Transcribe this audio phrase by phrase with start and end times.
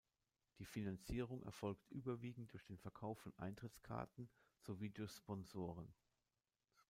[0.57, 5.93] Die Finanzierung erfolgt überwiegend durch den Verkauf von Eintrittskarten sowie durch Sponsoren.